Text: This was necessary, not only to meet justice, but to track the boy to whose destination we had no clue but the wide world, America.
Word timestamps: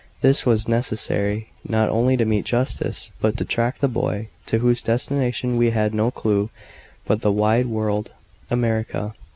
This 0.21 0.47
was 0.47 0.67
necessary, 0.67 1.51
not 1.63 1.89
only 1.89 2.17
to 2.17 2.25
meet 2.25 2.43
justice, 2.43 3.11
but 3.21 3.37
to 3.37 3.45
track 3.45 3.77
the 3.77 3.87
boy 3.87 4.29
to 4.47 4.57
whose 4.57 4.81
destination 4.81 5.57
we 5.57 5.69
had 5.69 5.93
no 5.93 6.09
clue 6.09 6.49
but 7.05 7.21
the 7.21 7.31
wide 7.31 7.67
world, 7.67 8.09
America. 8.49 9.13